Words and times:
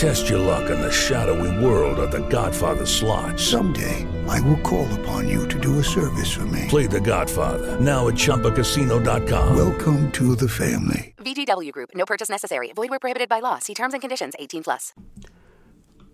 Test 0.00 0.30
your 0.30 0.38
luck 0.38 0.70
in 0.70 0.80
the 0.80 0.90
shadowy 0.90 1.52
world 1.62 1.98
of 1.98 2.10
The 2.10 2.26
Godfather 2.30 2.86
slot. 2.86 3.38
Someday, 3.38 4.06
I 4.26 4.40
will 4.40 4.56
call 4.62 4.88
upon 5.00 5.28
you 5.28 5.46
to 5.48 5.60
do 5.60 5.78
a 5.78 5.84
service 5.84 6.32
for 6.32 6.46
me. 6.46 6.64
Play 6.70 6.86
The 6.86 7.00
Godfather 7.00 7.78
now 7.78 8.08
at 8.08 8.14
ChumbaCasino.com. 8.14 9.54
Welcome 9.54 10.10
to 10.12 10.34
the 10.34 10.48
family. 10.48 11.12
VGW 11.18 11.70
Group. 11.72 11.90
No 11.94 12.06
purchase 12.06 12.30
necessary. 12.30 12.72
Void 12.74 12.88
where 12.88 12.98
prohibited 12.98 13.28
by 13.28 13.40
law. 13.40 13.58
See 13.58 13.74
terms 13.74 13.92
and 13.92 14.00
conditions. 14.00 14.32
18 14.38 14.62
plus. 14.62 14.94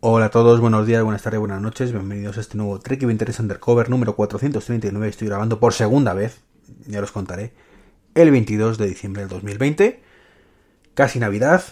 Hola 0.01 0.25
a 0.25 0.31
todos, 0.31 0.61
buenos 0.61 0.85
días, 0.85 1.05
buenas 1.05 1.23
tardes, 1.23 1.39
buenas 1.39 1.63
noches. 1.63 1.93
Bienvenidos 1.93 2.39
a 2.39 2.41
este 2.41 2.57
nuevo 2.57 2.81
Trek 2.81 3.05
Interest 3.05 3.39
Undercover 3.39 3.89
número 3.89 4.17
439. 4.17 5.09
Estoy 5.09 5.29
grabando 5.29 5.61
por 5.61 5.75
segunda 5.75 6.13
vez, 6.13 6.41
ya 6.89 7.01
los 7.01 7.13
contaré, 7.13 7.53
el 8.17 8.33
22 8.33 8.79
de 8.79 8.89
diciembre 8.89 9.23
del 9.23 9.29
2020. 9.29 10.03
Casi 10.95 11.21
Navidad. 11.21 11.63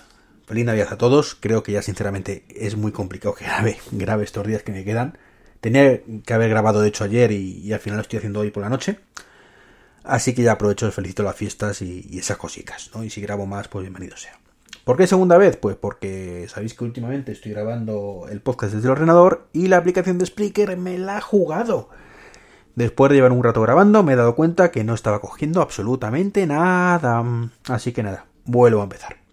Feliz 0.47 0.65
Navidad 0.65 0.93
a 0.93 0.99
todos. 0.99 1.35
Creo 1.35 1.63
que 1.63 1.73
ya 1.73 1.83
sinceramente 1.83 2.45
es 2.49 2.77
muy 2.77 2.93
complicado 2.93 3.35
que 3.35 3.45
grabe, 3.45 3.79
grabe 3.93 4.25
estos 4.25 4.47
días 4.47 4.63
que 4.63 4.73
me 4.73 4.85
quedan. 4.85 5.19
Tenía 5.61 6.01
que 6.27 6.35
haber 6.35 6.51
grabado 6.51 6.83
de 6.83 6.89
hecho 6.89 7.05
ayer 7.05 7.33
y, 7.33 7.73
al 7.73 7.81
final 7.81 7.97
lo 7.97 8.03
estoy 8.03 8.19
haciendo 8.19 8.41
hoy 8.41 8.51
por 8.51 8.63
la 8.63 8.69
noche. 8.69 8.99
Así 10.03 10.35
que 10.35 10.43
ya 10.43 10.53
aprovecho, 10.53 10.91
felicito 10.93 11.23
las 11.23 11.37
fiestas 11.37 11.81
y, 11.81 12.07
y, 12.11 12.19
esas 12.19 12.37
cositas, 12.37 12.91
¿no? 12.95 13.03
Y 13.03 13.09
si 13.09 13.23
grabo 13.23 13.47
más, 13.47 13.69
pues 13.69 13.83
bienvenido 13.83 14.19
sea. 14.19 14.39
¿Por 14.85 14.99
qué 14.99 15.07
segunda 15.07 15.39
vez? 15.39 15.57
Pues 15.57 15.77
porque 15.77 16.47
sabéis 16.51 16.75
que 16.75 16.85
últimamente 16.85 17.33
estoy 17.33 17.53
grabando 17.53 18.27
el 18.31 18.43
podcast 18.43 18.75
desde 18.75 18.89
el 18.89 18.93
ordenador 18.93 19.49
y 19.55 19.69
la 19.69 19.79
aplicación 19.79 20.19
de 20.19 20.27
Spreaker 20.27 20.77
me 20.77 20.99
la 20.99 21.17
ha 21.17 21.21
jugado. 21.23 21.89
Después 22.75 23.09
de 23.09 23.17
llevar 23.17 23.33
un 23.33 23.43
rato 23.43 23.63
grabando, 23.63 24.03
me 24.03 24.13
he 24.13 24.17
dado 24.17 24.35
cuenta 24.35 24.71
que 24.71 24.85
no 24.85 24.93
estaba 24.93 25.23
cogiendo 25.23 25.63
absolutamente 25.63 26.47
nada. 26.47 27.25
Así 27.69 27.93
que 27.93 28.03
nada, 28.03 28.27
vuelvo 28.45 28.81
a 28.81 28.85
empezar. 28.85 29.24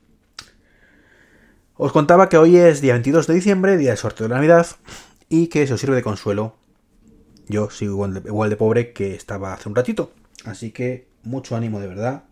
Os 1.83 1.91
contaba 1.91 2.29
que 2.29 2.37
hoy 2.37 2.57
es 2.57 2.79
día 2.79 2.93
22 2.93 3.25
de 3.25 3.33
diciembre, 3.33 3.75
día 3.75 3.89
de 3.89 3.97
sorteo 3.97 4.27
de 4.27 4.35
Navidad, 4.35 4.67
y 5.29 5.47
que 5.47 5.63
os 5.63 5.79
sirve 5.81 5.95
de 5.95 6.03
consuelo. 6.03 6.53
Yo 7.47 7.71
sigo 7.71 7.93
igual 7.93 8.13
de, 8.13 8.19
igual 8.29 8.51
de 8.51 8.55
pobre 8.55 8.93
que 8.93 9.15
estaba 9.15 9.51
hace 9.51 9.67
un 9.67 9.73
ratito. 9.73 10.11
Así 10.45 10.69
que 10.69 11.07
mucho 11.23 11.55
ánimo 11.55 11.79
de 11.79 11.87
verdad 11.87 12.25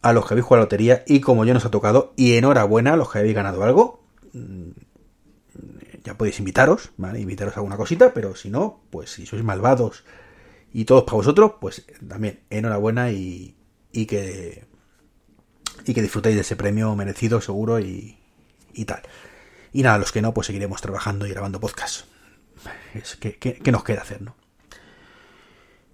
a 0.00 0.14
los 0.14 0.24
que 0.24 0.32
habéis 0.32 0.46
jugado 0.46 0.60
la 0.60 0.64
lotería 0.64 1.04
y 1.06 1.20
como 1.20 1.44
yo 1.44 1.52
nos 1.52 1.66
ha 1.66 1.70
tocado, 1.70 2.14
y 2.16 2.32
enhorabuena 2.38 2.94
a 2.94 2.96
los 2.96 3.12
que 3.12 3.18
habéis 3.18 3.34
ganado 3.34 3.62
algo. 3.62 4.02
Mm, 4.32 4.70
Ya 6.02 6.16
podéis 6.16 6.38
invitaros, 6.38 6.92
¿vale? 6.96 7.20
Invitaros 7.20 7.54
a 7.54 7.60
alguna 7.60 7.76
cosita, 7.76 8.14
pero 8.14 8.34
si 8.34 8.48
no, 8.48 8.80
pues 8.88 9.10
si 9.10 9.26
sois 9.26 9.44
malvados 9.44 10.04
y 10.72 10.86
todos 10.86 11.04
para 11.04 11.16
vosotros, 11.16 11.52
pues 11.60 11.84
también 12.08 12.40
enhorabuena 12.48 13.12
y, 13.12 13.54
y 13.92 14.06
que 14.06 14.64
y 15.84 15.94
que 15.94 16.02
disfrutéis 16.02 16.34
de 16.34 16.42
ese 16.42 16.56
premio 16.56 16.94
merecido, 16.94 17.40
seguro 17.40 17.80
y, 17.80 18.18
y 18.74 18.84
tal. 18.84 19.02
Y 19.72 19.82
nada, 19.82 19.98
los 19.98 20.12
que 20.12 20.22
no, 20.22 20.32
pues 20.34 20.46
seguiremos 20.46 20.80
trabajando 20.80 21.26
y 21.26 21.30
grabando 21.30 21.60
podcast. 21.60 22.06
Es 22.94 23.16
que, 23.16 23.36
que, 23.36 23.72
nos 23.72 23.84
queda 23.84 24.02
hacer, 24.02 24.22
¿no? 24.22 24.34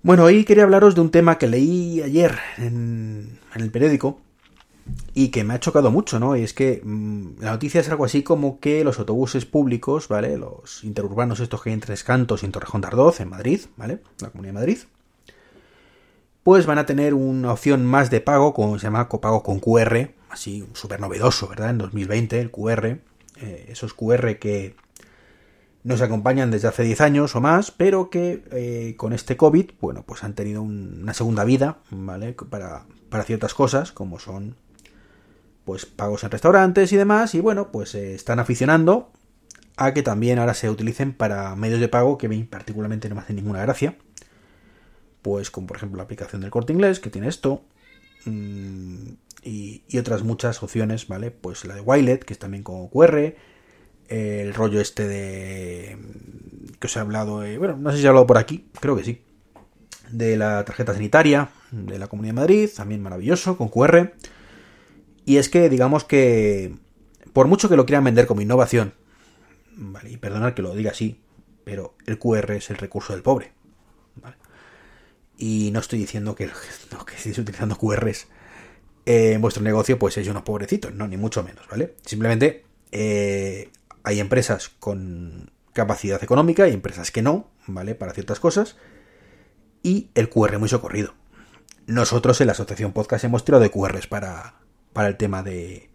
Bueno, 0.03 0.25
hoy 0.25 0.45
quería 0.45 0.65
hablaros 0.65 0.95
de 0.95 1.01
un 1.01 1.11
tema 1.11 1.39
que 1.39 1.47
leí 1.47 2.03
ayer 2.03 2.39
en, 2.59 3.39
en 3.55 3.63
el 3.63 3.71
periódico 3.71 4.21
y 5.15 5.29
que 5.29 5.45
me 5.45 5.55
ha 5.55 5.61
chocado 5.61 5.91
mucho, 5.91 6.21
¿no? 6.21 6.37
Y 6.37 6.43
es 6.43 6.53
que 6.53 6.83
mmm, 6.85 7.41
la 7.41 7.53
noticia 7.53 7.81
es 7.81 7.89
algo 7.89 8.05
así 8.05 8.23
como 8.23 8.61
que 8.61 8.85
los 8.85 8.99
autobuses 8.99 9.47
públicos, 9.47 10.09
¿vale? 10.09 10.37
Los 10.37 10.85
interurbanos 10.85 11.41
estos 11.41 11.63
que 11.63 11.71
hay 11.71 11.75
en 11.75 11.81
Tres 11.81 12.05
Cantos 12.05 12.43
y 12.43 12.47
en 12.47 12.53
Torrejón 12.53 12.83
de 12.83 12.89
Ardoz, 12.89 13.21
en 13.21 13.31
Madrid, 13.31 13.61
¿vale? 13.77 14.01
La 14.21 14.31
Comunidad 14.31 14.55
de 14.55 14.61
Madrid. 14.61 14.79
Pues 16.45 16.67
van 16.67 16.79
a 16.79 16.85
tener 16.85 17.15
una 17.15 17.53
opción 17.53 17.87
más 17.87 18.11
de 18.11 18.21
pago, 18.21 18.53
como 18.53 18.79
se 18.79 18.85
llama 18.85 19.09
copago 19.09 19.43
con 19.43 19.61
QR, 19.61 20.11
así 20.29 20.69
súper 20.75 21.01
novedoso, 21.01 21.49
¿verdad? 21.49 21.71
En 21.71 21.79
2020, 21.79 22.39
el 22.39 22.51
QR, 22.51 22.99
eh, 23.41 23.67
esos 23.71 23.95
QR 23.95 24.39
que 24.39 24.77
nos 25.85 26.03
acompañan 26.03 26.51
desde 26.51 26.69
hace 26.69 26.83
10 26.83 27.01
años 27.01 27.35
o 27.35 27.41
más, 27.41 27.71
pero 27.71 28.11
que 28.11 28.45
eh, 28.53 28.95
con 28.99 29.15
este 29.15 29.39
COVID, 29.39 29.71
bueno, 29.81 30.05
pues 30.07 30.23
han 30.23 30.35
tenido 30.35 30.61
un, 30.61 31.01
una 31.03 31.15
segunda 31.15 31.45
vida, 31.45 31.79
¿vale? 31.91 32.35
Para, 32.35 32.85
para 33.09 33.25
ciertas 33.25 33.55
cosas, 33.55 33.91
como 33.91 34.19
son 34.19 34.57
pues 35.65 35.87
pagos 35.87 36.25
en 36.25 36.31
restaurantes 36.31 36.93
y 36.93 36.97
demás, 36.97 37.35
y 37.35 37.41
bueno, 37.41 37.73
pues 37.73 37.95
eh, 37.95 38.15
están 38.15 38.39
aficionando 38.39 39.11
a 39.77 39.95
que 39.95 40.03
también 40.03 40.39
ahora 40.39 40.53
se 40.53 40.69
utilicen 40.69 41.15
para 41.15 41.57
medios 41.57 41.81
de 41.81 41.89
pago 41.89 42.19
que 42.19 42.27
a 42.27 42.29
mí 42.29 42.45
particularmente 42.45 43.09
no 43.09 43.15
me 43.15 43.23
hacen 43.23 43.37
ninguna 43.37 43.63
gracia. 43.63 43.97
Pues 45.25 45.51
como 45.51 45.67
por 45.67 45.79
ejemplo 45.79 45.97
la 45.97 46.03
aplicación 46.03 46.43
del 46.43 46.51
corte 46.51 46.75
inglés, 46.75 47.01
que 47.01 47.09
tiene 47.09 47.29
esto, 47.29 47.63
mmm, 48.27 49.15
y, 49.43 49.83
otras 49.99 50.23
muchas 50.23 50.63
opciones, 50.63 51.09
¿vale? 51.09 51.31
Pues 51.31 51.65
la 51.65 51.75
de 51.75 51.81
Wilet, 51.81 52.23
que 52.27 52.35
es 52.35 52.39
también 52.39 52.63
con 52.63 52.89
QR, 52.89 53.35
el 54.09 54.53
rollo 54.53 54.83
este 54.83 55.09
de... 55.09 55.97
que 56.79 56.89
os 56.89 56.97
he 56.97 57.01
hablado, 57.01 57.43
eh, 57.43 57.57
bueno, 57.57 57.79
no 57.79 57.91
sé 57.91 57.97
si 57.97 58.05
he 58.05 58.09
hablado 58.09 58.27
por 58.27 58.37
aquí, 58.37 58.69
creo 58.79 58.97
que 58.97 59.05
sí, 59.05 59.23
de 60.11 60.37
la 60.37 60.63
tarjeta 60.67 60.93
sanitaria 60.93 61.49
de 61.71 61.99
la 61.99 62.09
Comunidad 62.09 62.35
de 62.35 62.41
Madrid, 62.41 62.71
también 62.77 63.03
maravilloso, 63.03 63.57
con 63.57 63.69
QR. 63.69 64.13
Y 65.25 65.39
es 65.39 65.49
que, 65.49 65.71
digamos 65.71 66.05
que, 66.05 66.75
por 67.33 67.47
mucho 67.47 67.71
que 67.71 67.77
lo 67.77 67.87
quieran 67.87 68.05
vender 68.05 68.27
como 68.27 68.43
innovación, 68.43 68.93
¿vale? 69.75 70.11
y 70.11 70.19
perdonad 70.19 70.53
que 70.53 70.61
lo 70.61 70.75
diga 70.75 70.91
así, 70.91 71.23
pero 71.65 71.95
el 72.05 72.19
QR 72.19 72.53
es 72.53 72.69
el 72.69 72.77
recurso 72.77 73.15
del 73.15 73.23
pobre. 73.23 73.53
Y 75.37 75.71
no 75.73 75.81
estoy 75.81 75.99
diciendo 75.99 76.35
que, 76.35 76.47
no, 76.93 77.05
que 77.05 77.17
estéis 77.17 77.39
utilizando 77.39 77.77
QRs 77.77 78.27
en 79.07 79.41
vuestro 79.41 79.63
negocio, 79.63 79.99
pues 79.99 80.15
sois 80.15 80.29
unos 80.29 80.43
pobrecitos, 80.43 80.95
no, 80.95 81.07
ni 81.07 81.17
mucho 81.17 81.43
menos, 81.43 81.67
¿vale? 81.69 81.95
Simplemente 82.07 82.65
eh, 82.91 83.71
hay 84.03 84.21
empresas 84.21 84.71
con 84.81 85.51
capacidad 85.73 86.23
económica 86.23 86.69
y 86.69 86.73
empresas 86.73 87.11
que 87.11 87.21
no, 87.21 87.51
¿vale? 87.67 87.95
Para 87.95 88.13
ciertas 88.13 88.41
cosas. 88.41 88.77
Y 89.83 90.09
el 90.15 90.31
QR 90.31 90.59
muy 90.59 90.69
socorrido. 90.69 91.15
Nosotros 91.87 92.41
en 92.41 92.47
la 92.47 92.53
Asociación 92.55 92.93
Podcast 92.93 93.25
hemos 93.25 93.45
tirado 93.45 93.63
de 93.63 93.71
QRs 93.71 94.07
para, 94.07 94.55
para 94.95 95.09
el 95.09 95.17
tema 95.17 95.43
de 95.43 95.91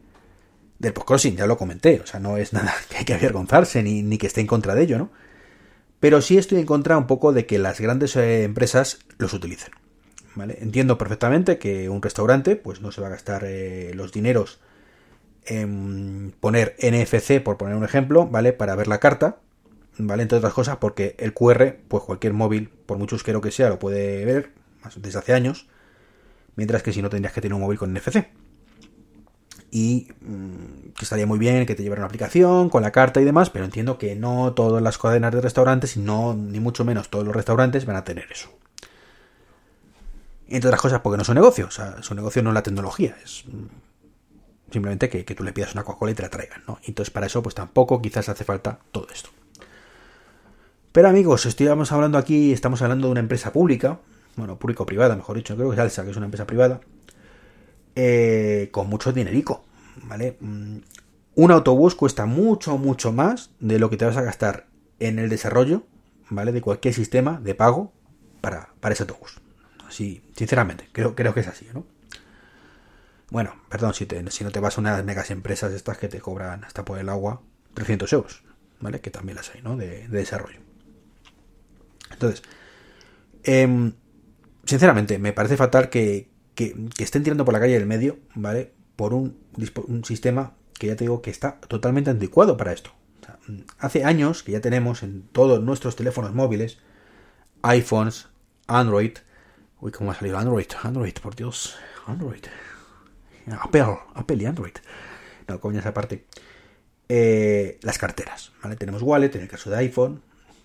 del 0.80 0.94
podcrossing, 0.94 1.36
ya 1.36 1.46
lo 1.46 1.58
comenté, 1.58 2.00
o 2.00 2.08
sea, 2.08 2.22
no 2.22 2.38
es 2.38 2.54
nada 2.54 2.74
que 2.90 2.98
hay 2.98 3.06
que 3.06 3.14
avergonzarse 3.14 3.84
ni, 3.84 4.02
ni, 4.02 4.18
que 4.18 4.28
esté 4.28 4.42
en 4.42 4.48
contra 4.48 4.76
de 4.76 4.84
ello, 4.84 4.98
¿no? 4.98 5.12
Pero 6.00 6.22
sí 6.22 6.38
estoy 6.38 6.60
en 6.60 6.66
contra 6.66 6.98
un 6.98 7.08
poco 7.08 7.34
de 7.34 7.46
que 7.46 7.60
las 7.60 7.80
grandes 7.82 8.16
eh, 8.16 8.44
empresas 8.44 9.00
los 9.18 9.34
utilicen, 9.34 9.72
¿vale? 10.36 10.58
Entiendo 10.62 10.98
perfectamente 10.98 11.58
que 11.58 11.90
un 11.90 12.02
restaurante, 12.02 12.56
pues 12.56 12.82
no 12.82 12.92
se 12.92 13.02
va 13.02 13.08
a 13.08 13.12
gastar 13.12 13.44
eh, 13.46 13.92
los 13.94 14.12
dineros 14.12 14.60
en 15.46 16.34
poner 16.40 16.76
NFC, 16.82 17.42
por 17.42 17.58
poner 17.58 17.76
un 17.76 17.84
ejemplo, 17.84 18.28
¿vale? 18.28 18.54
Para 18.54 18.76
ver 18.76 18.88
la 18.88 19.00
carta, 19.00 19.40
¿vale? 19.98 20.24
Entre 20.24 20.38
otras 20.38 20.54
cosas, 20.54 20.78
porque 20.78 21.16
el 21.20 21.34
QR, 21.34 21.76
pues 21.88 22.04
cualquier 22.04 22.34
móvil, 22.34 22.70
por 22.86 22.98
mucho 22.98 23.16
euskero 23.16 23.42
que 23.42 23.52
sea, 23.52 23.70
lo 23.70 23.80
puede 23.80 24.24
ver 24.26 24.52
desde 24.96 25.20
hace 25.20 25.34
años, 25.34 25.68
mientras 26.56 26.84
que 26.84 26.94
si 26.94 27.02
no 27.02 27.10
tendrías 27.10 27.34
que 27.34 27.42
tener 27.42 27.56
un 27.56 27.62
móvil 27.62 27.78
con 27.78 27.94
NFC 27.94 28.28
y 29.72 30.08
mmm, 30.22 30.92
que 30.96 31.04
estaría 31.06 31.26
muy 31.26 31.40
bien 31.40 31.66
que 31.66 31.76
te 31.76 31.84
llevara 31.84 32.02
una 32.02 32.08
aplicación 32.08 32.70
con 32.70 32.82
la 32.82 32.92
carta 32.92 33.22
y 33.22 33.26
demás, 33.26 33.50
pero 33.50 33.66
entiendo 33.66 33.98
que 33.98 34.16
no 34.16 34.54
todas 34.54 34.82
las 34.82 34.98
cadenas 34.98 35.34
de 35.34 35.42
restaurantes 35.42 35.98
y 35.98 36.00
no 36.00 36.34
ni 36.34 36.60
mucho 36.60 36.86
menos 36.86 37.10
todos 37.10 37.26
los 37.26 37.36
restaurantes 37.36 37.86
van 37.86 37.96
a 37.96 38.04
tener 38.04 38.32
eso. 38.32 38.50
Entre 40.48 40.68
otras 40.68 40.82
cosas 40.82 41.02
porque 41.02 41.18
no 41.18 41.24
es 41.24 41.30
un 41.30 41.36
negocio, 41.36 41.68
o 41.68 41.72
sea, 41.72 42.02
su 42.02 42.16
negocio 42.16 42.42
no 42.42 42.50
es 42.50 42.56
la 42.56 42.64
tecnología, 42.64 43.16
es 43.24 43.44
simplemente 44.72 45.10
que, 45.10 45.26
que 45.26 45.36
tú 45.36 45.44
le 45.44 45.54
pidas 45.54 45.74
una 45.74 45.84
Coca-Cola 45.84 46.12
y 46.12 46.16
te 46.16 46.22
la 46.24 46.30
traigan, 46.30 46.64
¿no? 46.68 46.80
Entonces 46.84 47.12
para 47.12 47.26
eso 47.26 47.42
pues 47.44 47.56
tampoco 47.56 48.02
quizás 48.02 48.30
hace 48.30 48.44
falta 48.44 48.80
todo 48.92 49.08
esto. 49.14 49.30
Pero 50.92 51.08
amigos, 51.08 51.46
estamos 51.46 51.92
hablando 51.92 52.18
aquí, 52.18 52.52
estamos 52.52 52.82
hablando 52.82 53.08
de 53.08 53.12
una 53.12 53.20
empresa 53.20 53.54
pública, 53.54 54.00
bueno, 54.36 54.58
público-privada, 54.58 55.16
mejor 55.16 55.36
dicho, 55.38 55.56
creo 55.56 55.70
que 55.70 55.76
es 55.76 55.80
Alsa, 55.80 56.04
que 56.04 56.12
es 56.12 56.18
una 56.18 56.26
empresa 56.26 56.48
privada, 56.48 56.82
eh, 57.96 58.49
con 58.68 58.90
mucho 58.90 59.14
dinerico, 59.14 59.64
¿vale? 60.04 60.38
Un 60.42 61.52
autobús 61.52 61.96
cuesta 61.96 62.26
mucho, 62.26 62.78
mucho 62.78 63.14
más 63.14 63.52
de 63.60 63.80
lo 63.80 63.90
que 63.90 63.98
te 63.98 64.06
vas 64.06 64.18
a 64.18 64.22
gastar 64.22 64.68
en 65.00 65.20
el 65.20 65.30
desarrollo, 65.30 65.84
¿vale? 66.30 66.52
De 66.52 66.62
cualquier 66.62 66.94
sistema 66.94 67.40
de 67.42 67.56
pago 67.56 67.94
para, 68.42 68.70
para 68.80 68.94
ese 68.94 69.04
autobús. 69.04 69.40
Así, 69.88 70.22
sinceramente, 70.36 70.90
creo, 70.92 71.16
creo 71.16 71.34
que 71.34 71.40
es 71.40 71.48
así, 71.48 71.68
¿no? 71.74 71.86
Bueno, 73.32 73.56
perdón, 73.70 73.94
si, 73.94 74.06
te, 74.06 74.30
si 74.32 74.44
no 74.44 74.52
te 74.52 74.60
vas 74.60 74.78
a 74.78 74.82
unas 74.82 75.04
megas 75.04 75.32
empresas 75.32 75.72
estas 75.72 75.98
que 75.98 76.08
te 76.08 76.20
cobran 76.20 76.64
hasta 76.64 76.84
por 76.84 76.98
el 77.00 77.10
agua 77.10 77.42
300 77.76 78.12
euros, 78.14 78.44
¿vale? 78.80 79.02
Que 79.02 79.12
también 79.12 79.36
las 79.36 79.54
hay, 79.54 79.62
¿no? 79.62 79.78
De, 79.78 80.08
de 80.08 80.18
desarrollo. 80.18 80.60
Entonces, 82.12 82.44
eh, 83.44 83.92
sinceramente, 84.66 85.20
me 85.20 85.34
parece 85.34 85.58
fatal 85.58 85.90
que, 85.90 86.29
que, 86.60 87.04
estén 87.04 87.24
tirando 87.24 87.46
por 87.46 87.54
la 87.54 87.62
calle 87.62 87.76
del 87.76 87.86
medio, 87.86 88.20
¿vale? 88.36 88.74
Por 88.98 89.14
un, 89.14 89.38
sistema 90.04 90.56
que 90.78 90.88
ya 90.88 90.98
te 90.98 91.06
digo 91.06 91.22
que 91.22 91.32
está 91.32 91.60
totalmente 91.62 92.10
anticuado 92.10 92.58
para 92.58 92.74
esto. 92.74 92.92
hace 93.78 94.04
años 94.04 94.44
que 94.44 94.52
ya 94.52 94.60
tenemos 94.60 95.02
en 95.02 95.24
todos 95.32 95.64
nuestros 95.64 95.96
teléfonos 95.96 96.34
móviles, 96.34 96.80
iPhones, 97.62 98.28
Android. 98.68 99.18
Uy, 99.80 99.92
¿cómo 99.92 100.12
ha 100.12 100.16
salido 100.16 100.38
Android? 100.38 100.68
Android, 100.84 101.14
por 101.22 101.36
Dios. 101.36 101.78
Android. 102.06 102.44
Apple, 103.62 103.98
Apple 104.14 104.38
y 104.38 104.46
Android. 104.46 104.74
No, 105.48 105.62
coño, 105.62 105.80
esa 105.80 105.94
parte. 105.94 106.26
Eh, 107.08 107.80
las 107.82 107.98
carteras, 107.98 108.52
¿vale? 108.62 108.76
Tenemos 108.76 109.02
Wallet 109.02 109.34
en 109.34 109.42
el 109.42 109.48
caso 109.48 109.70
de 109.70 109.78
iPhone, 109.78 110.22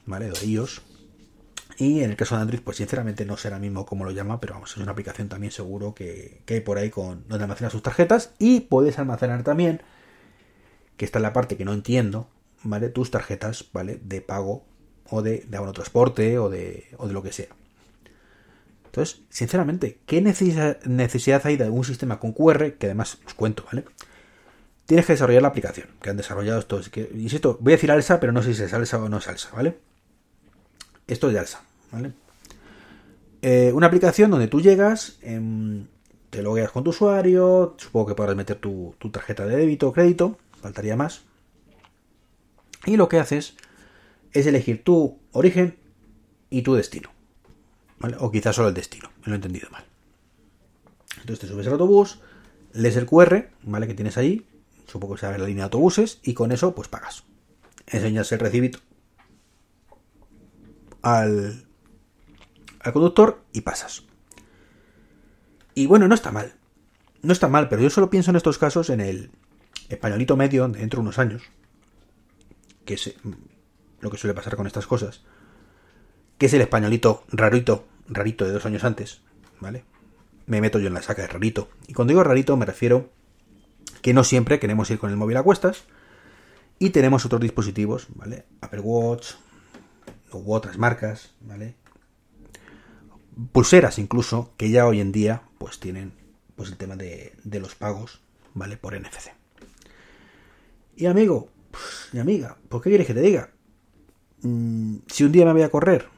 ¿vale? 0.06 0.28
De 0.28 0.46
iOS. 0.46 0.82
Y 1.76 2.02
en 2.02 2.10
el 2.10 2.16
caso 2.16 2.36
de 2.36 2.42
Android, 2.42 2.60
pues 2.62 2.76
sinceramente 2.76 3.24
no 3.24 3.36
sé 3.36 3.48
ahora 3.48 3.58
mismo 3.58 3.84
cómo 3.84 4.04
lo 4.04 4.10
llama, 4.12 4.40
pero 4.40 4.54
vamos, 4.54 4.72
es 4.72 4.76
una 4.76 4.92
aplicación 4.92 5.28
también 5.28 5.50
seguro 5.50 5.94
que, 5.94 6.42
que 6.44 6.54
hay 6.54 6.60
por 6.60 6.78
ahí 6.78 6.90
con 6.90 7.26
donde 7.28 7.44
almacenas 7.44 7.72
sus 7.72 7.82
tarjetas. 7.82 8.32
Y 8.38 8.60
puedes 8.60 8.98
almacenar 8.98 9.42
también, 9.42 9.82
que 10.96 11.04
está 11.04 11.18
en 11.18 11.24
la 11.24 11.32
parte 11.32 11.56
que 11.56 11.64
no 11.64 11.72
entiendo, 11.72 12.28
¿vale? 12.62 12.88
Tus 12.88 13.10
tarjetas, 13.10 13.66
¿vale? 13.72 14.00
De 14.02 14.20
pago 14.20 14.64
o 15.10 15.22
de, 15.22 15.44
de 15.46 15.72
transporte 15.72 16.38
o 16.38 16.48
de, 16.48 16.86
o 16.96 17.06
de 17.08 17.12
lo 17.12 17.22
que 17.22 17.32
sea. 17.32 17.48
Entonces, 18.86 19.22
sinceramente, 19.28 19.98
¿qué 20.06 20.20
necesidad 20.20 21.42
hay 21.44 21.56
de 21.56 21.68
un 21.68 21.84
sistema 21.84 22.20
con 22.20 22.32
QR? 22.32 22.74
Que 22.74 22.86
además 22.86 23.18
os 23.26 23.34
cuento, 23.34 23.64
¿vale? 23.66 23.84
Tienes 24.86 25.06
que 25.06 25.14
desarrollar 25.14 25.42
la 25.42 25.48
aplicación 25.48 25.88
que 26.00 26.10
han 26.10 26.16
desarrollado 26.16 26.60
estos. 26.60 26.90
Que, 26.90 27.10
insisto, 27.14 27.58
voy 27.60 27.72
a 27.72 27.76
decir 27.76 27.90
alza, 27.90 28.20
pero 28.20 28.32
no 28.32 28.42
sé 28.42 28.54
si 28.54 28.62
es 28.62 28.72
alza 28.72 28.98
o 28.98 29.08
no 29.08 29.18
es 29.18 29.26
alza, 29.26 29.50
¿vale? 29.52 29.78
Esto 31.06 31.28
es 31.28 31.34
de 31.34 31.38
alza, 31.38 31.62
¿vale? 31.92 32.12
Eh, 33.42 33.72
una 33.74 33.88
aplicación 33.88 34.30
donde 34.30 34.48
tú 34.48 34.62
llegas, 34.62 35.18
em, 35.20 35.86
te 36.30 36.42
logueas 36.42 36.70
con 36.70 36.82
tu 36.82 36.90
usuario, 36.90 37.74
supongo 37.76 38.06
que 38.06 38.14
podrás 38.14 38.36
meter 38.36 38.56
tu, 38.56 38.94
tarjeta 39.12 39.44
de 39.46 39.56
débito 39.56 39.88
o 39.88 39.92
crédito, 39.92 40.38
faltaría 40.62 40.96
más. 40.96 41.24
Y 42.86 42.96
lo 42.96 43.08
que 43.08 43.20
haces 43.20 43.54
es 44.32 44.46
elegir 44.46 44.82
tu 44.82 45.18
origen 45.32 45.76
y 46.48 46.62
tu 46.62 46.74
destino. 46.74 47.10
O 48.18 48.30
quizás 48.30 48.56
solo 48.56 48.68
el 48.68 48.74
destino, 48.74 49.10
me 49.20 49.26
lo 49.28 49.32
he 49.32 49.36
entendido 49.36 49.68
mal. 49.70 49.84
Entonces 51.20 51.40
te 51.40 51.46
subes 51.46 51.66
al 51.66 51.74
autobús, 51.74 52.20
lees 52.72 52.96
el 52.96 53.06
QR, 53.06 53.50
¿vale? 53.62 53.86
Que 53.86 53.94
tienes 53.94 54.16
ahí, 54.16 54.46
supongo 54.86 55.14
que 55.14 55.20
sea 55.20 55.36
la 55.36 55.46
línea 55.46 55.62
de 55.62 55.64
autobuses, 55.64 56.18
y 56.22 56.32
con 56.32 56.50
eso 56.50 56.74
pues 56.74 56.88
pagas. 56.88 57.24
Enseñas 57.86 58.32
el 58.32 58.40
recibito 58.40 58.80
al, 61.04 61.64
al 62.80 62.92
conductor 62.92 63.44
y 63.52 63.60
pasas. 63.60 64.02
Y 65.74 65.86
bueno, 65.86 66.08
no 66.08 66.14
está 66.14 66.32
mal. 66.32 66.54
No 67.22 67.32
está 67.32 67.48
mal, 67.48 67.68
pero 67.68 67.82
yo 67.82 67.90
solo 67.90 68.10
pienso 68.10 68.30
en 68.30 68.36
estos 68.36 68.58
casos 68.58 68.90
en 68.90 69.00
el 69.00 69.30
españolito 69.88 70.36
medio 70.36 70.66
dentro 70.68 70.98
de 70.98 71.02
unos 71.02 71.18
años, 71.18 71.42
que 72.84 72.94
es 72.94 73.14
lo 74.00 74.10
que 74.10 74.18
suele 74.18 74.34
pasar 74.34 74.56
con 74.56 74.66
estas 74.66 74.86
cosas, 74.86 75.22
que 76.38 76.46
es 76.46 76.54
el 76.54 76.60
españolito 76.60 77.24
rarito 77.28 77.86
rarito 78.08 78.44
de 78.44 78.52
dos 78.52 78.66
años 78.66 78.84
antes, 78.84 79.22
¿vale? 79.60 79.84
Me 80.46 80.60
meto 80.60 80.78
yo 80.78 80.88
en 80.88 80.94
la 80.94 81.02
saca 81.02 81.22
de 81.22 81.28
rarito. 81.28 81.70
Y 81.86 81.94
cuando 81.94 82.12
digo 82.12 82.22
rarito 82.22 82.56
me 82.56 82.66
refiero 82.66 83.10
que 84.02 84.12
no 84.12 84.24
siempre 84.24 84.58
queremos 84.58 84.90
ir 84.90 84.98
con 84.98 85.10
el 85.10 85.16
móvil 85.16 85.38
a 85.38 85.42
cuestas 85.42 85.84
y 86.78 86.90
tenemos 86.90 87.24
otros 87.24 87.40
dispositivos, 87.40 88.08
¿vale? 88.14 88.44
Apple 88.60 88.80
Watch 88.80 89.32
u 90.38 90.54
otras 90.54 90.78
marcas, 90.78 91.34
¿vale? 91.40 91.74
Pulseras 93.52 93.98
incluso, 93.98 94.52
que 94.56 94.70
ya 94.70 94.86
hoy 94.86 95.00
en 95.00 95.12
día 95.12 95.42
pues 95.58 95.80
tienen 95.80 96.12
pues 96.56 96.70
el 96.70 96.76
tema 96.76 96.96
de, 96.96 97.34
los 97.44 97.74
pagos, 97.74 98.20
¿vale? 98.54 98.76
Por 98.76 98.98
NFC. 98.98 99.32
Y 100.96 101.06
amigo, 101.06 101.48
y 102.12 102.18
amiga, 102.18 102.56
¿por 102.68 102.80
qué 102.80 102.90
quieres 102.90 103.06
que 103.06 103.14
te 103.14 103.20
diga? 103.20 103.50
Mm, 104.42 104.98
si 105.08 105.24
un 105.24 105.32
día 105.32 105.44
me 105.44 105.52
voy 105.52 105.62
a 105.62 105.70
correr, 105.70 106.08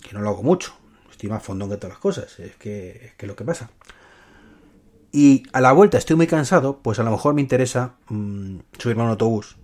que 0.00 0.12
no 0.12 0.20
lo 0.20 0.28
hago 0.28 0.42
mucho, 0.42 0.74
estoy 1.10 1.28
más 1.28 1.42
fondón 1.42 1.70
que 1.70 1.76
todas 1.76 1.94
las 1.94 1.98
cosas, 1.98 2.38
es 2.38 2.54
que 2.56 3.14
es 3.18 3.26
lo 3.26 3.34
que 3.34 3.44
pasa. 3.44 3.70
Y 5.10 5.44
a 5.52 5.60
la 5.60 5.72
vuelta 5.72 5.98
estoy 5.98 6.16
muy 6.16 6.26
cansado, 6.26 6.80
pues 6.82 6.98
a 6.98 7.02
lo 7.02 7.10
mejor 7.10 7.34
me 7.34 7.40
interesa 7.40 7.94
mm, 8.08 8.58
subirme 8.78 9.02
a 9.02 9.04
un 9.06 9.10
autobús 9.10 9.56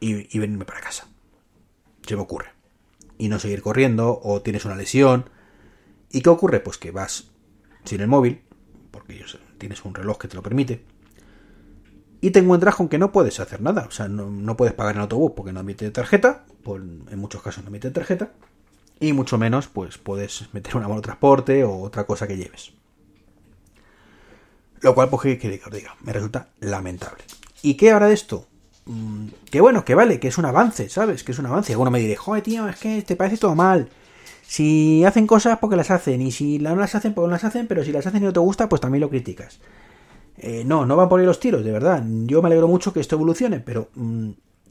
y, 0.00 0.38
venirme 0.38 0.64
para 0.64 0.80
casa. 0.80 1.08
Se 2.06 2.14
me 2.14 2.22
ocurre. 2.22 2.55
Y 3.18 3.28
no 3.28 3.38
seguir 3.38 3.62
corriendo, 3.62 4.20
o 4.22 4.42
tienes 4.42 4.64
una 4.64 4.76
lesión. 4.76 5.30
¿Y 6.10 6.20
qué 6.20 6.28
ocurre? 6.28 6.60
Pues 6.60 6.78
que 6.78 6.90
vas 6.90 7.30
sin 7.84 8.00
el 8.00 8.08
móvil, 8.08 8.42
porque 8.90 9.24
tienes 9.58 9.84
un 9.84 9.94
reloj 9.94 10.18
que 10.18 10.28
te 10.28 10.36
lo 10.36 10.42
permite, 10.42 10.84
y 12.20 12.30
te 12.30 12.40
encuentras 12.40 12.74
con 12.74 12.88
que 12.88 12.98
no 12.98 13.12
puedes 13.12 13.40
hacer 13.40 13.60
nada. 13.60 13.86
O 13.88 13.90
sea, 13.90 14.08
no, 14.08 14.56
puedes 14.56 14.74
pagar 14.74 14.96
en 14.96 15.02
autobús 15.02 15.32
porque 15.36 15.52
no 15.52 15.60
admite 15.60 15.90
tarjeta, 15.90 16.44
pues 16.62 16.82
en 16.82 17.18
muchos 17.18 17.42
casos 17.42 17.62
no 17.62 17.68
admite 17.68 17.90
tarjeta, 17.90 18.32
y 18.98 19.12
mucho 19.12 19.38
menos 19.38 19.68
pues 19.68 19.98
puedes 19.98 20.52
meter 20.52 20.76
una 20.76 20.88
de 20.88 21.02
transporte 21.02 21.64
o 21.64 21.80
otra 21.80 22.04
cosa 22.04 22.26
que 22.26 22.36
lleves. 22.36 22.72
Lo 24.80 24.94
cual, 24.94 25.08
pues, 25.08 25.38
que, 25.38 25.62
os 25.64 25.72
diga, 25.72 25.96
me 26.02 26.12
resulta 26.12 26.50
lamentable. 26.60 27.24
¿Y 27.62 27.74
qué 27.74 27.92
ahora 27.92 28.08
de 28.08 28.14
esto? 28.14 28.46
Mm, 28.86 29.26
que 29.50 29.60
bueno, 29.60 29.84
que 29.84 29.94
vale, 29.94 30.20
que 30.20 30.28
es 30.28 30.38
un 30.38 30.44
avance, 30.44 30.88
¿sabes? 30.88 31.24
Que 31.24 31.32
es 31.32 31.38
un 31.38 31.46
avance. 31.46 31.72
Alguno 31.72 31.90
me 31.90 31.98
dirá, 32.00 32.18
joder, 32.18 32.42
tío, 32.42 32.68
es 32.68 32.76
que 32.76 33.02
te 33.02 33.16
parece 33.16 33.36
todo 33.36 33.54
mal. 33.54 33.88
Si 34.46 35.04
hacen 35.04 35.26
cosas 35.26 35.58
porque 35.58 35.76
las 35.76 35.90
hacen, 35.90 36.22
y 36.22 36.30
si 36.30 36.58
no 36.60 36.76
las 36.76 36.94
hacen 36.94 37.14
porque 37.14 37.26
no 37.26 37.32
las 37.32 37.44
hacen, 37.44 37.66
pero 37.66 37.84
si 37.84 37.92
las 37.92 38.06
hacen 38.06 38.22
y 38.22 38.26
no 38.26 38.32
te 38.32 38.40
gusta, 38.40 38.68
pues 38.68 38.80
también 38.80 39.00
lo 39.00 39.10
criticas. 39.10 39.60
Eh, 40.38 40.64
no, 40.64 40.86
no 40.86 40.96
van 40.96 41.08
por 41.08 41.20
ahí 41.20 41.26
los 41.26 41.40
tiros, 41.40 41.64
de 41.64 41.72
verdad. 41.72 42.04
Yo 42.26 42.42
me 42.42 42.48
alegro 42.48 42.68
mucho 42.68 42.92
que 42.92 43.00
esto 43.00 43.16
evolucione, 43.16 43.60
pero 43.60 43.88
mm, 43.94 44.30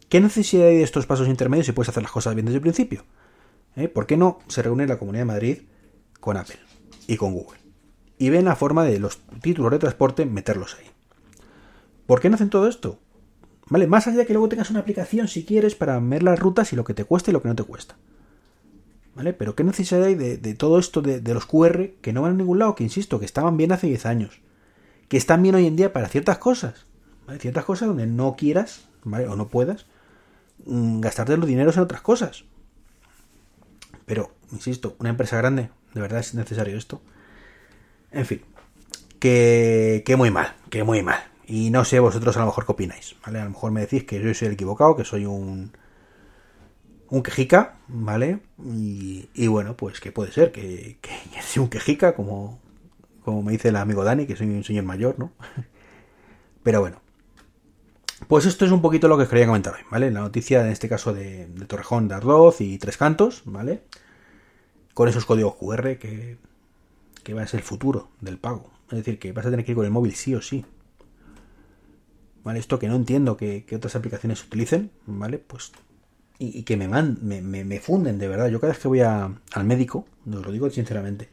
¿qué 0.10 0.22
necesidad 0.22 0.68
hay 0.68 0.78
de 0.78 0.84
estos 0.84 1.06
pasos 1.06 1.28
intermedios 1.28 1.66
si 1.66 1.74
puedes 1.74 1.90
hacer 1.90 2.04
las 2.04 2.12
cosas 2.12 2.36
bien 2.36 2.46
desde 2.46 2.58
el 2.58 2.62
principio? 2.62 3.04
¿Eh? 3.76 3.90
¿Por 3.90 4.06
qué 4.06 4.16
no 4.16 4.40
se 4.48 4.62
reúne 4.62 4.88
la 4.88 4.98
Comunidad 4.98 5.22
de 5.22 5.26
Madrid 5.26 5.58
con 6.22 6.38
Apple 6.38 6.60
y 7.08 7.18
con 7.18 7.34
Google? 7.34 7.60
Y 8.18 8.30
ven 8.30 8.46
la 8.46 8.56
forma 8.56 8.86
de 8.86 9.00
los 9.00 9.20
títulos 9.42 9.72
de 9.72 9.80
transporte 9.80 10.26
meterlos 10.26 10.78
ahí. 10.80 10.86
¿Por 12.06 12.22
qué 12.22 12.30
no 12.30 12.36
hacen 12.36 12.50
todo 12.50 12.70
esto? 12.70 13.00
¿Vale? 13.68 13.88
Más 13.88 14.08
allá 14.08 14.18
de 14.18 14.26
que 14.26 14.34
luego 14.34 14.50
tengas 14.50 14.70
una 14.70 14.82
aplicación 14.82 15.28
si 15.28 15.44
quieres 15.44 15.76
para 15.76 16.00
ver 16.00 16.24
las 16.24 16.40
rutas 16.40 16.72
y 16.72 16.76
lo 16.76 16.84
que 16.84 16.94
te 16.94 17.04
cuesta 17.04 17.32
y 17.32 17.34
lo 17.34 17.42
que 17.42 17.48
no 17.48 17.56
te 17.56 17.64
cuesta. 17.64 17.96
¿Vale? 19.16 19.34
Pero 19.34 19.56
¿qué 19.56 19.64
necesidad 19.64 20.04
hay 20.04 20.16
de, 20.16 20.54
todo 20.56 20.78
esto 20.78 21.02
de, 21.02 21.34
los 21.34 21.46
QR 21.46 21.92
que 22.02 22.14
no 22.14 22.22
van 22.22 22.34
a 22.34 22.36
ningún 22.36 22.60
lado? 22.60 22.76
Que 22.76 22.84
insisto, 22.84 23.20
que 23.20 23.26
estaban 23.26 23.58
bien 23.58 23.72
hace 23.72 23.88
10 23.88 24.06
años. 24.06 24.42
Que 25.08 25.18
están 25.18 25.42
bien 25.42 25.56
hoy 25.56 25.66
en 25.66 25.76
día 25.76 25.94
para 25.94 26.10
ciertas 26.10 26.38
cosas. 26.38 26.86
¿Vale? 27.26 27.40
Ciertas 27.40 27.66
cosas 27.66 27.88
donde 27.88 28.06
no 28.06 28.36
quieras, 28.36 28.88
¿vale? 29.04 29.28
O 29.28 29.36
no 29.36 29.48
puedas 29.48 29.88
mm, 30.66 31.00
gastarte 31.00 31.38
los 31.38 31.48
dineros 31.48 31.78
en 31.78 31.84
otras 31.84 32.02
cosas. 32.02 32.44
Pero, 34.06 34.32
insisto, 34.52 34.96
una 35.00 35.10
empresa 35.10 35.38
grande, 35.38 35.70
¿de 35.94 36.02
verdad 36.02 36.20
es 36.20 36.36
necesario 36.36 36.78
esto? 36.78 37.02
En 38.12 38.26
fin, 38.26 38.42
que, 39.20 40.04
que 40.06 40.16
muy 40.16 40.30
mal, 40.30 40.54
que 40.70 40.84
muy 40.84 41.02
mal. 41.02 41.20
Y 41.48 41.70
no 41.70 41.86
sé 41.86 42.00
vosotros 42.00 42.36
a 42.38 42.40
lo 42.40 42.48
mejor 42.48 42.66
qué 42.66 42.72
opináis, 42.72 43.16
¿vale? 43.26 43.40
A 43.40 43.44
lo 43.44 43.52
mejor 43.52 43.72
me 43.72 43.82
decís 43.82 44.04
que 44.04 44.20
yo 44.22 44.34
soy 44.34 44.48
el 44.48 44.54
equivocado, 44.56 44.96
que 44.96 45.06
soy 45.06 45.26
un 45.26 45.72
un 47.10 47.24
quejica, 47.24 47.78
¿vale? 47.88 48.40
Y, 48.64 49.48
bueno, 49.48 49.78
pues 49.78 50.00
que 50.00 50.12
puede 50.12 50.32
ser 50.32 50.52
que, 50.52 50.98
que 51.02 51.42
sea 51.42 51.62
un 51.62 51.70
quejica, 51.70 52.16
como, 52.16 52.60
como 53.24 53.44
me 53.44 53.52
dice 53.52 53.70
el 53.70 53.76
amigo 53.76 54.04
Dani, 54.04 54.26
que 54.26 54.36
soy 54.36 54.48
un 54.48 54.64
señor 54.64 54.86
mayor, 54.86 55.20
¿no? 55.20 55.32
Pero 56.64 56.82
bueno. 56.82 57.02
Pues 58.28 58.46
esto 58.46 58.66
es 58.66 58.72
un 58.72 58.82
poquito 58.82 59.08
lo 59.08 59.18
que 59.18 59.24
os 59.24 59.30
quería 59.30 59.46
comentar 59.46 59.74
hoy, 59.74 59.82
¿vale? 59.92 60.10
La 60.10 60.22
noticia 60.22 60.62
en 60.62 60.72
este 60.72 60.90
caso 60.90 61.14
de, 61.14 61.48
Torrejón, 61.68 62.08
de 62.08 62.16
Ardoz 62.16 62.62
y 62.62 62.78
Tres 62.78 62.98
Cantos, 62.98 63.44
¿vale? 63.46 63.84
Con 64.94 65.10
esos 65.10 65.26
códigos 65.26 65.56
QR 65.56 65.98
que, 65.98 66.38
que 67.24 67.34
va 67.34 67.44
a 67.44 67.48
ser 67.48 67.60
el 67.60 67.66
futuro 67.66 68.08
del 68.22 68.38
pago. 68.38 68.72
Es 68.90 68.98
decir, 68.98 69.20
que 69.20 69.34
vas 69.34 69.46
a 69.46 69.52
tener 69.52 69.66
que 69.66 69.74
ir 69.74 69.76
con 69.76 69.86
el 69.86 69.92
móvil 69.92 70.16
sí 70.16 70.34
o 70.34 70.42
sí. 70.42 70.66
¿Vale? 72.46 72.60
Esto 72.60 72.80
que 72.80 72.88
no 72.88 72.96
entiendo 72.96 73.36
que, 73.36 73.66
otras 73.76 73.96
aplicaciones 73.96 74.42
utilicen, 74.44 74.92
¿vale? 75.08 75.40
Pues. 75.40 75.74
Y, 76.38 76.64
que 76.64 76.78
me, 76.78 76.88
man, 76.88 77.18
me, 77.22 77.80
funden, 77.80 78.20
de 78.20 78.28
verdad. 78.28 78.50
Yo 78.50 78.62
cada 78.62 78.74
vez 78.74 78.82
que 78.82 78.88
voy 78.88 79.02
al 79.02 79.64
médico, 79.64 80.06
os 80.28 80.46
lo 80.46 80.52
digo 80.52 80.70
sinceramente, 80.70 81.30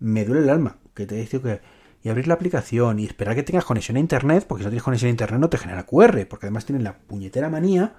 me 0.00 0.24
duele 0.24 0.42
el 0.42 0.50
alma. 0.50 0.76
Que 0.94 1.06
te 1.06 1.14
dice 1.14 1.40
que 1.40 1.60
y 2.02 2.08
abrir 2.08 2.28
la 2.28 2.34
aplicación 2.34 2.98
y 2.98 3.06
esperar 3.06 3.34
que 3.34 3.42
tengas 3.42 3.64
conexión 3.64 3.96
a 3.96 4.00
internet, 4.00 4.44
porque 4.46 4.62
si 4.62 4.66
no 4.66 4.70
tienes 4.70 4.84
conexión 4.84 5.08
a 5.08 5.10
internet 5.10 5.40
no 5.40 5.48
te 5.48 5.58
genera 5.58 5.84
QR, 5.84 6.26
porque 6.26 6.46
además 6.46 6.64
tienen 6.64 6.84
la 6.84 6.98
puñetera 6.98 7.48
manía 7.48 7.96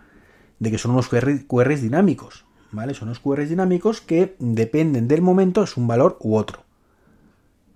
de 0.60 0.72
que 0.72 0.78
son 0.78 0.92
unos 0.92 1.10
QR, 1.10 1.46
QRs 1.48 1.82
dinámicos, 1.82 2.46
¿vale? 2.72 2.94
Son 2.94 3.10
unos 3.10 3.20
QRs 3.20 3.50
dinámicos 3.50 4.02
que 4.02 4.36
dependen 4.40 5.08
del 5.08 5.22
momento, 5.22 5.64
es 5.64 5.76
un 5.78 5.88
valor 5.88 6.18
u 6.22 6.36
otro, 6.36 6.64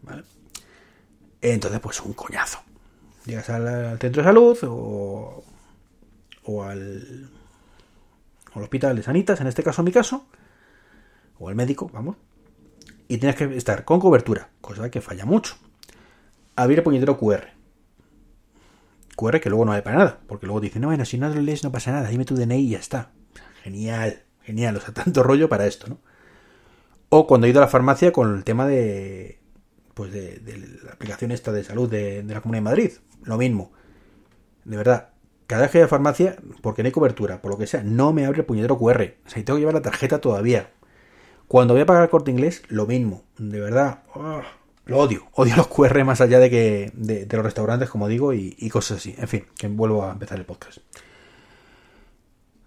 ¿vale? 0.01 0.23
Entonces, 1.41 1.79
pues 1.81 1.99
un 2.01 2.13
coñazo. 2.13 2.59
Llegas 3.25 3.49
al, 3.49 3.99
centro 3.99 4.21
de 4.21 4.27
salud 4.27 4.57
o, 4.63 5.43
o 6.43 6.63
al, 6.63 7.29
al 8.53 8.61
hospital 8.61 8.95
de 8.95 9.03
Sanitas, 9.03 9.39
en 9.41 9.47
este 9.47 9.63
caso, 9.63 9.81
en 9.81 9.85
mi 9.85 9.91
caso, 9.91 10.25
o 11.39 11.49
al 11.49 11.55
médico, 11.55 11.89
vamos, 11.93 12.17
y 13.07 13.17
tienes 13.17 13.35
que 13.35 13.55
estar 13.55 13.85
con 13.85 13.99
cobertura, 13.99 14.49
cosa 14.61 14.89
que 14.89 15.01
falla 15.01 15.25
mucho. 15.25 15.55
Abrir 16.55 16.79
el 16.79 16.83
puñetero 16.83 17.17
QR. 17.17 17.47
QR 19.15 19.39
que 19.39 19.49
luego 19.49 19.65
no 19.65 19.71
vale 19.71 19.83
para 19.83 19.97
nada, 19.97 20.19
porque 20.27 20.45
luego 20.45 20.61
dicen, 20.61 20.81
no, 20.81 20.87
bueno, 20.87 21.05
si 21.05 21.17
no 21.17 21.29
lo 21.29 21.41
lees 21.41 21.63
no 21.63 21.71
pasa 21.71 21.91
nada, 21.91 22.09
dime 22.09 22.25
tu 22.25 22.35
DNI 22.35 22.55
y 22.55 22.69
ya 22.69 22.79
está. 22.79 23.11
Genial, 23.63 24.23
genial, 24.41 24.77
o 24.77 24.81
sea, 24.81 24.93
tanto 24.93 25.23
rollo 25.23 25.49
para 25.49 25.67
esto, 25.67 25.87
¿no? 25.87 25.99
O 27.09 27.27
cuando 27.27 27.45
he 27.45 27.51
ido 27.51 27.59
a 27.59 27.65
la 27.65 27.69
farmacia 27.69 28.11
con 28.11 28.35
el 28.35 28.43
tema 28.43 28.65
de, 28.67 29.39
pues 29.93 30.11
de, 30.11 30.41
la 30.83 30.93
aplicación 30.93 31.31
esta 31.31 31.51
de 31.51 31.63
salud 31.63 31.89
de, 31.89 32.23
la 32.23 32.41
Comunidad 32.41 32.61
de 32.61 32.69
Madrid, 32.69 32.91
lo 33.23 33.37
mismo. 33.37 33.71
De 34.65 34.77
verdad, 34.77 35.09
cada 35.47 35.63
vez 35.63 35.71
que 35.71 35.79
voy 35.79 35.85
a 35.85 35.89
farmacia, 35.89 36.37
porque 36.61 36.83
no 36.83 36.87
hay 36.87 36.91
cobertura, 36.91 37.41
por 37.41 37.51
lo 37.51 37.57
que 37.57 37.67
sea, 37.67 37.83
no 37.83 38.13
me 38.13 38.25
abre 38.25 38.39
el 38.39 38.45
puñetero 38.45 38.77
QR. 38.77 39.15
O 39.25 39.29
sea, 39.29 39.43
tengo 39.43 39.57
que 39.57 39.61
llevar 39.61 39.75
la 39.75 39.81
tarjeta 39.81 40.19
todavía. 40.19 40.71
Cuando 41.47 41.73
voy 41.73 41.81
a 41.81 41.85
pagar 41.85 42.03
el 42.03 42.09
corte 42.09 42.31
inglés, 42.31 42.63
lo 42.69 42.87
mismo. 42.87 43.23
De 43.37 43.59
verdad, 43.59 44.03
ah, 44.15 44.41
lo 44.85 44.97
odio. 44.97 45.27
Odio 45.33 45.55
los 45.55 45.67
QR 45.67 46.03
más 46.03 46.21
allá 46.21 46.39
de 46.39 46.49
que 46.49 46.91
de, 46.95 47.27
los 47.29 47.43
restaurantes, 47.43 47.89
como 47.89 48.07
digo, 48.07 48.33
y, 48.33 48.55
y, 48.57 48.69
cosas 48.69 48.97
así. 48.97 49.15
En 49.17 49.27
fin, 49.27 49.45
que 49.57 49.67
vuelvo 49.67 50.03
a 50.03 50.11
empezar 50.11 50.37
el 50.37 50.45
podcast. 50.45 50.79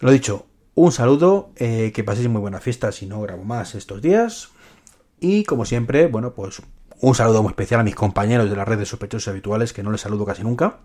Lo 0.00 0.10
dicho, 0.10 0.46
un 0.74 0.92
saludo, 0.92 1.52
eh, 1.56 1.90
que 1.94 2.04
paséis 2.04 2.28
muy 2.28 2.40
buena 2.40 2.60
fiesta 2.60 2.92
si 2.92 3.06
no 3.06 3.22
grabo 3.22 3.44
más 3.44 3.74
estos 3.74 4.02
días. 4.02 4.50
Y 5.20 5.44
como 5.44 5.64
siempre, 5.64 6.06
bueno, 6.06 6.34
pues 6.34 6.60
un 7.00 7.14
saludo 7.14 7.42
muy 7.42 7.50
especial 7.50 7.80
a 7.80 7.84
mis 7.84 7.94
compañeros 7.94 8.48
de 8.48 8.56
la 8.56 8.64
red 8.64 8.78
de 8.78 8.86
sospechosos 8.86 9.28
habituales, 9.28 9.72
que 9.72 9.82
no 9.82 9.90
les 9.90 10.00
saludo 10.00 10.24
casi 10.24 10.42
nunca. 10.42 10.80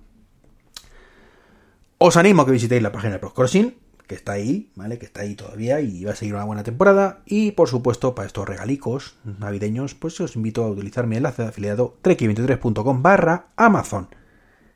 Os 1.98 2.18
animo 2.18 2.42
a 2.42 2.46
que 2.46 2.52
visitéis 2.52 2.82
la 2.82 2.92
página 2.92 3.14
de 3.14 3.20
Proscrossing, 3.20 3.76
que 4.08 4.16
está 4.16 4.34
ahí, 4.34 4.72
¿vale? 4.76 4.98
Que 4.98 5.06
está 5.06 5.22
ahí 5.22 5.36
todavía 5.36 5.80
y 5.80 6.04
va 6.04 6.12
a 6.12 6.16
seguir 6.16 6.36
una 6.36 6.44
buena 6.44 6.64
temporada. 6.64 7.22
Y 7.26 7.52
por 7.52 7.70
supuesto, 7.70 8.14
para 8.14 8.28
estos 8.28 8.48
regalicos 8.48 9.16
navideños, 9.24 9.96
pues 9.96 10.20
os 10.20 10.36
invito 10.36 10.64
a 10.64 10.70
utilizar 10.70 11.08
mi 11.08 11.16
enlace 11.16 11.44
de 11.44 11.50
afiliado 11.50 11.98
trek23.com 12.04 13.02
barra 13.02 13.48
Amazon. 13.56 14.10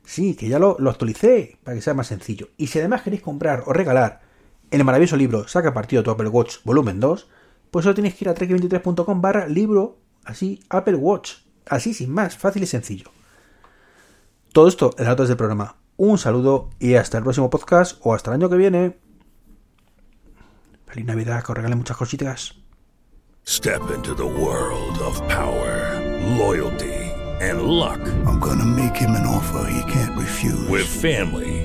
Sí, 0.05 0.35
que 0.35 0.47
ya 0.47 0.59
lo, 0.59 0.77
lo 0.79 0.89
actualicé 0.89 1.57
para 1.63 1.75
que 1.75 1.81
sea 1.81 1.93
más 1.93 2.07
sencillo. 2.07 2.49
Y 2.57 2.67
si 2.67 2.79
además 2.79 3.01
queréis 3.01 3.23
comprar 3.23 3.63
o 3.65 3.73
regalar 3.73 4.21
el 4.71 4.83
maravilloso 4.83 5.17
libro 5.17 5.47
Saca 5.47 5.73
partido 5.73 6.03
tu 6.03 6.11
Apple 6.11 6.29
Watch 6.29 6.57
volumen 6.63 6.99
2, 6.99 7.27
pues 7.71 7.83
solo 7.83 7.95
tenéis 7.95 8.15
que 8.15 8.25
ir 8.25 8.29
a 8.29 8.35
trek23.com 8.35 9.21
barra 9.21 9.47
libro, 9.47 9.97
así, 10.25 10.63
Apple 10.69 10.95
Watch. 10.95 11.33
Así 11.67 11.93
sin 11.93 12.11
más, 12.11 12.37
fácil 12.37 12.63
y 12.63 12.67
sencillo. 12.67 13.11
Todo 14.53 14.67
esto 14.67 14.91
en 14.97 15.05
las 15.05 15.11
notas 15.11 15.27
del 15.27 15.37
programa. 15.37 15.77
Un 15.97 16.17
saludo 16.17 16.69
y 16.79 16.95
hasta 16.95 17.17
el 17.17 17.23
próximo 17.23 17.49
podcast 17.49 17.99
o 18.01 18.13
hasta 18.13 18.31
el 18.31 18.35
año 18.35 18.49
que 18.49 18.57
viene. 18.57 18.97
Feliz 20.85 21.05
Navidad, 21.05 21.43
que 21.43 21.51
os 21.51 21.55
regalen 21.55 21.77
muchas 21.77 21.97
cositas. 21.97 22.55
Step 23.47 23.81
into 23.93 24.15
the 24.15 24.23
world 24.23 24.99
of 25.01 25.19
power, 25.27 26.01
loyalty 26.37 26.95
and 27.41 27.63
luck. 27.63 27.99
I'm 28.25 28.39
gonna 28.39 28.65
make 28.65 28.95
him 28.95 29.11
an 29.11 29.25
offer 29.25 29.69
he 29.69 29.91
can't 29.91 30.17
refuse. 30.17 30.67
With 30.69 30.87
family, 30.87 31.64